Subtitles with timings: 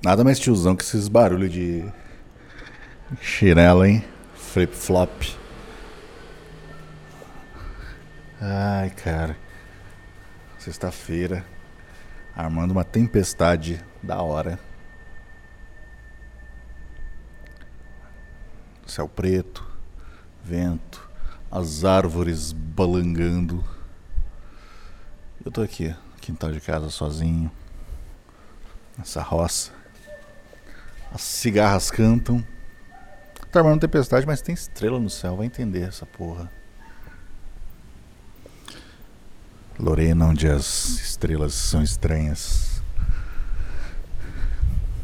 [0.00, 1.84] Nada mais tiozão que esses barulhos de
[3.20, 4.04] chinela, hein?
[4.34, 5.36] Flip-flop.
[8.40, 9.36] Ai, cara.
[10.56, 11.44] Sexta-feira.
[12.36, 14.60] Armando uma tempestade da hora.
[18.86, 19.66] Céu preto,
[20.44, 21.10] vento,
[21.50, 23.64] as árvores balangando.
[25.44, 27.50] Eu tô aqui, quintal de casa sozinho.
[28.96, 29.77] Nessa roça.
[31.12, 32.44] As cigarras cantam.
[33.50, 36.50] Tá armando tempestade, mas tem estrela no céu, vai entender essa porra.
[39.78, 42.82] Lorena, onde as estrelas são estranhas.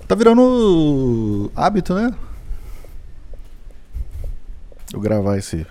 [0.07, 2.13] Tá virando hábito, né?
[4.93, 5.67] Eu gravar esse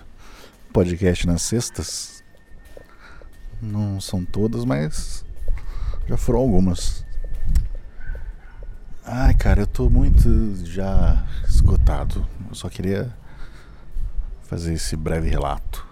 [0.72, 2.24] podcast nas sextas.
[3.62, 5.24] Não são todas, mas
[6.08, 7.06] já foram algumas.
[9.16, 12.28] Ai, cara, eu tô muito já esgotado.
[12.50, 13.16] Eu só queria
[14.42, 15.86] fazer esse breve relato.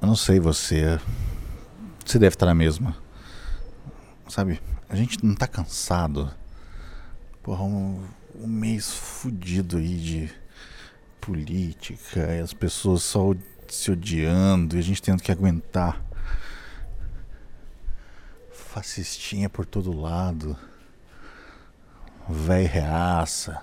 [0.00, 0.98] Eu não sei você.
[2.02, 2.96] Você deve estar na mesma.
[4.26, 4.58] Sabe?
[4.88, 6.32] A gente não tá cansado.
[7.42, 8.02] Porra, um,
[8.36, 10.32] um mês fudido aí de
[11.20, 13.34] política e as pessoas só
[13.68, 16.02] se odiando e a gente tendo que aguentar.
[18.74, 20.58] Fascistinha por todo lado.
[22.28, 23.62] Véi reaça.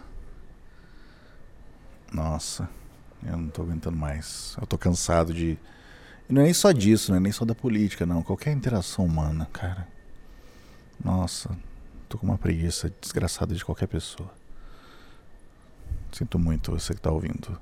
[2.13, 2.69] Nossa,
[3.21, 4.55] eu não tô aguentando mais.
[4.57, 5.59] Eu tô cansado de
[6.29, 8.23] e não é nem só disso, não é nem só da política, não.
[8.23, 9.85] Qualquer interação humana, cara.
[11.03, 11.57] Nossa,
[12.07, 14.31] tô com uma preguiça desgraçada de qualquer pessoa.
[16.09, 17.59] Sinto muito você que tá ouvindo.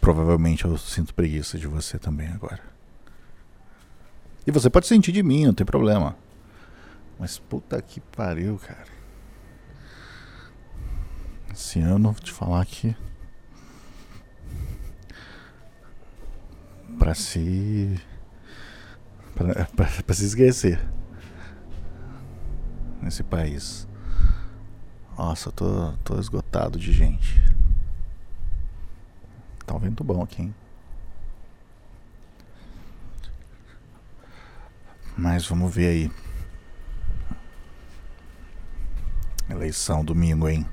[0.00, 2.62] Provavelmente eu sinto preguiça de você também agora.
[4.46, 6.21] E você pode sentir de mim, não tem problema.
[7.22, 8.88] Mas puta que pariu, cara.
[11.52, 12.96] Esse ano, vou te falar que
[16.98, 17.96] para se
[19.36, 20.84] para se esquecer
[23.00, 23.86] nesse país.
[25.16, 27.40] Nossa, eu tô, tô esgotado de gente.
[29.64, 30.54] Tá um vento bom aqui, hein?
[35.16, 36.31] Mas vamos ver aí.
[39.62, 40.66] Eleição domingo, hein?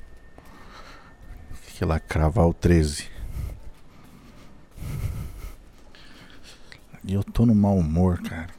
[1.75, 3.07] Que lá cravar o 13.
[7.03, 8.49] E eu tô no mau humor, cara.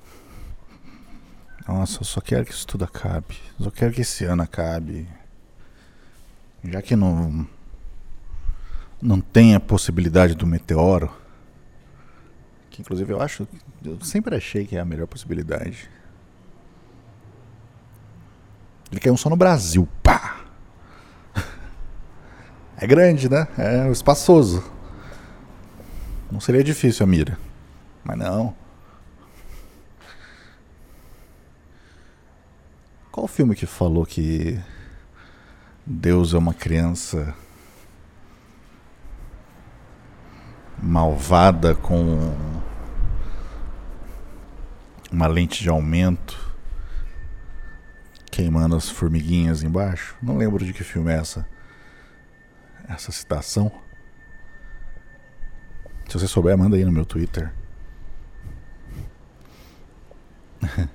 [1.67, 3.41] Nossa, eu só quero que isso tudo acabe.
[3.59, 5.09] Só quero que esse ano acabe.
[6.63, 7.45] Já que não.
[9.03, 11.13] Não tem a possibilidade do meteoro.
[12.71, 13.49] Que inclusive eu acho.
[13.85, 15.91] Eu sempre achei que é a melhor possibilidade.
[18.91, 19.89] Ele caiu só no Brasil.
[20.03, 20.41] Pá!
[22.77, 23.47] É grande, né?
[23.59, 24.65] É espaçoso.
[26.31, 27.39] Não seria difícil a mira.
[28.03, 28.55] Mas não.
[33.13, 34.59] Qual o filme que falou que
[35.85, 37.35] Deus é uma criança
[40.83, 42.35] malvada com
[45.13, 46.50] uma lente de aumento
[48.41, 50.17] queimando as formiguinhas embaixo?
[50.23, 51.47] Não lembro de que filme é essa
[52.89, 53.71] essa citação.
[56.09, 57.53] Se você souber, manda aí no meu Twitter.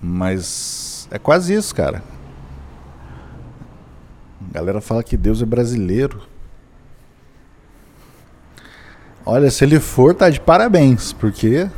[0.00, 2.04] Mas é quase isso, cara.
[4.48, 6.22] A galera fala que Deus é brasileiro.
[9.24, 11.68] Olha, se ele for, tá de parabéns, porque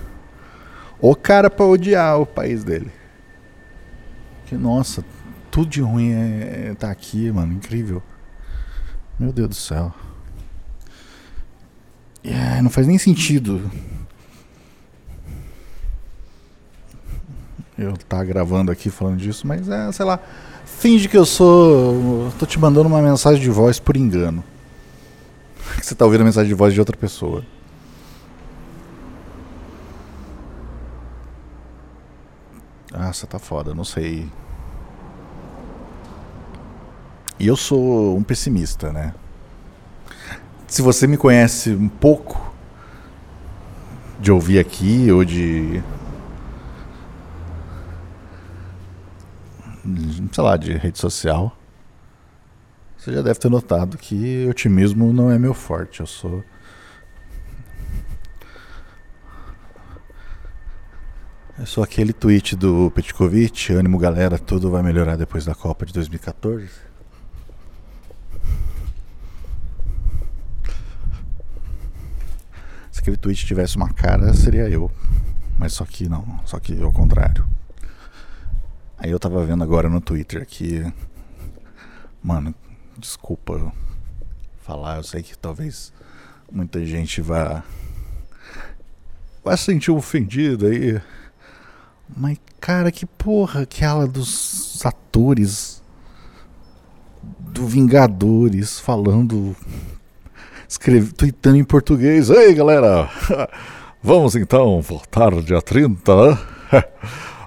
[1.00, 2.99] o cara pra odiar o país dele.
[4.50, 5.02] Que nossa,
[5.50, 8.02] tudo de ruim é, é tá aqui, mano, incrível.
[9.18, 9.94] Meu Deus do céu.
[12.22, 13.70] Yeah, não faz nem sentido
[17.80, 20.20] eu tá gravando aqui falando disso, mas é, sei lá,
[20.64, 22.30] finge que eu sou.
[22.38, 24.44] tô te mandando uma mensagem de voz por engano.
[25.80, 27.42] Você tá ouvindo a mensagem de voz de outra pessoa.
[32.90, 34.28] Nossa, tá foda, não sei.
[37.38, 39.14] E eu sou um pessimista, né?
[40.66, 42.52] Se você me conhece um pouco
[44.20, 45.82] de ouvir aqui ou de
[50.32, 51.56] sei lá, de rede social,
[52.96, 56.00] você já deve ter notado que otimismo não é meu forte.
[56.00, 56.44] Eu sou.
[61.60, 65.92] É só aquele tweet do Petkovic, ânimo galera, tudo vai melhorar depois da Copa de
[65.92, 66.70] 2014.
[72.90, 74.90] Se aquele tweet tivesse uma cara, seria eu.
[75.58, 77.46] Mas só que não, só que ao contrário.
[78.96, 80.90] Aí eu tava vendo agora no Twitter que.
[82.22, 82.54] Mano,
[82.96, 83.70] desculpa
[84.62, 85.92] falar, eu sei que talvez
[86.50, 87.62] muita gente vá.
[89.44, 90.98] Vai se sentir ofendido aí.
[92.16, 95.82] Mas, cara, que porra aquela dos atores
[97.38, 99.54] do Vingadores falando.
[100.68, 102.30] Escreve, tweetando em português.
[102.30, 103.08] Ei, galera!
[104.02, 106.38] Vamos então voltar dia 30, né?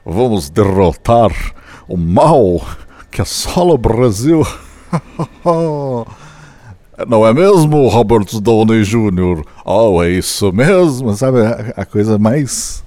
[0.06, 1.32] Vamos derrotar
[1.88, 2.62] o mal
[3.10, 4.46] que assola o Brasil.
[7.08, 9.44] Não é mesmo, Robert Downey Jr.?
[9.66, 11.42] Oh, é isso mesmo, sabe?
[11.42, 12.84] A, a coisa mais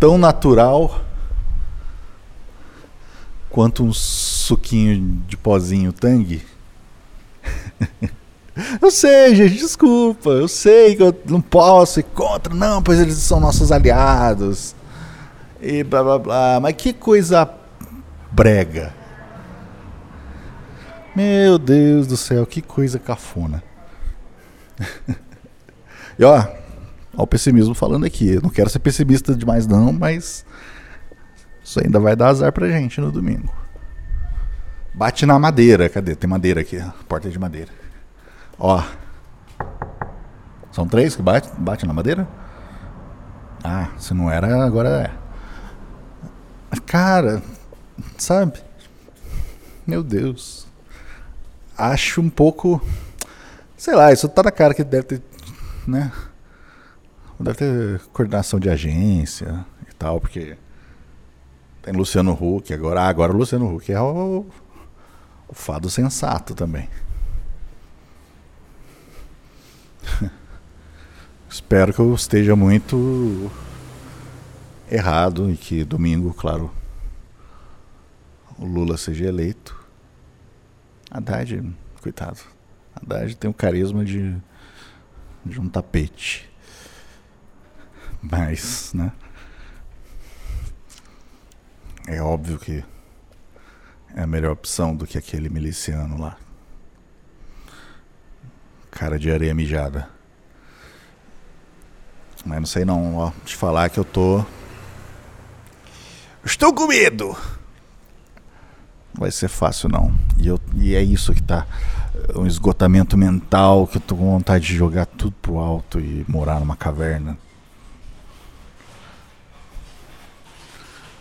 [0.00, 1.02] tão natural
[3.50, 6.42] quanto um suquinho de pozinho tangue.
[8.80, 10.30] eu sei, gente, desculpa.
[10.30, 14.74] Eu sei que eu não posso ir contra, não, pois eles são nossos aliados
[15.60, 16.58] e blá blá blá.
[16.60, 17.48] Mas que coisa
[18.32, 18.94] brega.
[21.14, 23.62] Meu Deus do céu, que coisa cafona.
[26.18, 26.59] e ó,
[27.16, 28.40] ó o pessimismo falando aqui.
[28.42, 30.44] Não quero ser pessimista demais não, mas
[31.62, 33.52] isso ainda vai dar azar pra gente no domingo.
[34.94, 35.88] Bate na madeira.
[35.88, 36.14] Cadê?
[36.14, 36.82] Tem madeira aqui.
[37.08, 37.70] Porta de madeira.
[38.58, 38.82] Ó.
[40.72, 42.28] São três que bate, bate na madeira?
[43.62, 46.80] Ah, se não era, agora é.
[46.86, 47.42] Cara,
[48.16, 48.60] sabe?
[49.86, 50.66] Meu Deus.
[51.76, 52.80] Acho um pouco.
[53.76, 55.22] Sei lá, isso tá na cara que deve ter.
[55.86, 56.12] Né?
[57.40, 60.58] Deve ter coordenação de agência e tal, porque.
[61.82, 63.00] Tem Luciano Huck agora.
[63.00, 64.44] Ah, agora o Luciano Huck é o,
[65.48, 66.86] o fado sensato também.
[71.48, 73.50] Espero que eu esteja muito
[74.90, 76.70] errado e que domingo, claro,
[78.58, 79.74] o Lula seja eleito.
[81.10, 82.40] Haddad, coitado.
[82.94, 84.36] Haddad tem o carisma de,
[85.46, 86.49] de um tapete.
[88.22, 89.12] Mas, né?
[92.06, 92.84] É óbvio que
[94.14, 96.36] é a melhor opção do que aquele miliciano lá.
[98.90, 100.08] Cara de areia mijada.
[102.44, 103.32] Mas não sei não, ó.
[103.44, 104.44] Te falar que eu tô
[106.44, 107.36] Estou com medo.
[109.12, 110.12] Não vai ser fácil, não.
[110.38, 111.66] E, eu, e é isso que tá.
[112.34, 116.58] Um esgotamento mental que eu tô com vontade de jogar tudo pro alto e morar
[116.58, 117.36] numa caverna.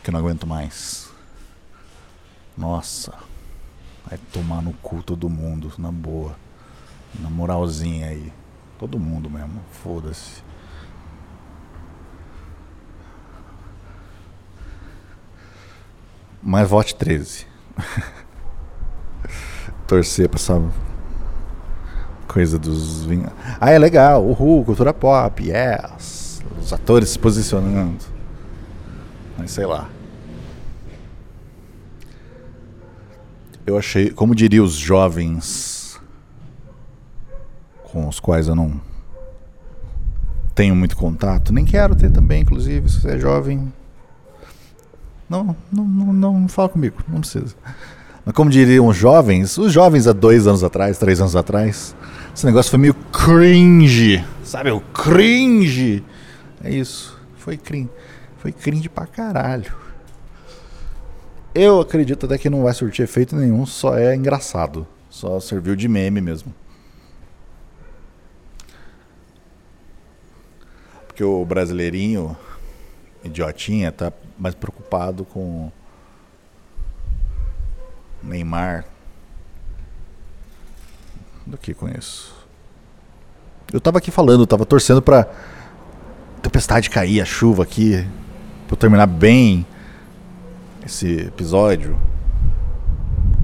[0.10, 1.08] Que não aguento mais.
[2.58, 3.14] Nossa.
[4.10, 6.36] Vai tomar no cu todo mundo, na boa.
[7.20, 8.34] Na moralzinha aí.
[8.80, 9.62] Todo mundo mesmo.
[9.84, 10.42] Foda-se.
[16.42, 17.46] Mas vote 13.
[19.86, 20.60] Torcer pra essa
[22.28, 23.06] coisa dos.
[23.62, 24.26] Ah, é legal.
[24.26, 26.42] Uhul, cultura pop, yes.
[26.60, 28.04] Os atores se posicionando.
[29.38, 29.88] Mas sei lá.
[33.70, 36.02] Eu achei, como diria os jovens
[37.84, 38.82] com os quais eu não
[40.56, 43.72] tenho muito contato, nem quero ter também, inclusive, se você é jovem,
[45.30, 47.56] não, não, não, não fala comigo, não precisa.
[48.26, 51.96] Mas como diriam os jovens, os jovens há dois anos atrás, três anos atrás,
[52.36, 54.26] esse negócio foi meio cringe.
[54.44, 56.04] Sabe, o cringe.
[56.64, 57.16] É isso.
[57.38, 57.90] Foi cringe.
[58.40, 59.72] Foi cringe pra caralho.
[61.62, 64.88] Eu acredito até que não vai surtir efeito nenhum, só é engraçado.
[65.10, 66.56] Só serviu de meme mesmo.
[71.06, 72.38] Porque o brasileirinho
[73.26, 75.70] idiotinha tá mais preocupado com
[78.24, 78.86] Neymar
[81.46, 82.34] do que com isso.
[83.74, 85.28] Eu tava aqui falando, tava torcendo pra
[86.42, 88.08] tempestade cair, a chuva aqui,
[88.66, 89.68] pra eu terminar bem
[90.90, 91.98] esse episódio.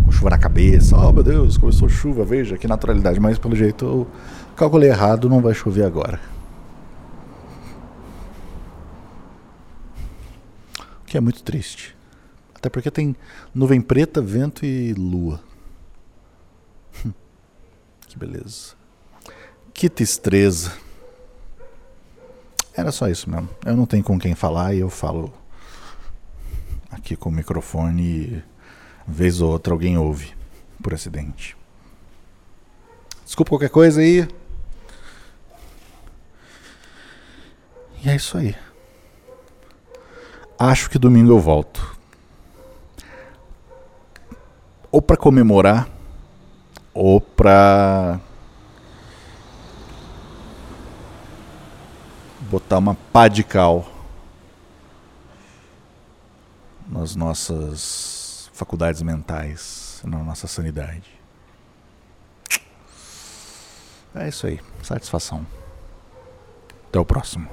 [0.03, 0.97] Com chuva na cabeça.
[0.97, 3.19] Oh meu Deus, começou chuva, veja que naturalidade.
[3.19, 4.07] Mas pelo jeito eu
[4.55, 6.19] calculei errado, não vai chover agora.
[11.15, 11.95] que é muito triste.
[12.53, 13.15] Até porque tem
[13.53, 15.39] nuvem preta, vento e lua.
[18.05, 18.73] que beleza.
[19.73, 20.73] Que tristeza.
[22.73, 23.47] Era só isso mesmo.
[23.65, 25.31] Eu não tenho com quem falar e eu falo
[27.05, 28.43] aqui com o microfone
[29.07, 30.35] vez ou outra alguém ouve
[30.81, 31.55] por acidente.
[33.23, 34.27] Desculpa qualquer coisa aí.
[38.03, 38.55] E é isso aí.
[40.57, 41.95] Acho que domingo eu volto.
[44.91, 45.87] Ou para comemorar,
[46.91, 48.19] ou para
[52.49, 53.94] botar uma pá de cal
[57.05, 61.07] nas nossas faculdades mentais, na nossa sanidade.
[64.15, 64.59] É isso aí.
[64.81, 65.45] Satisfação.
[66.87, 67.47] Até o próximo.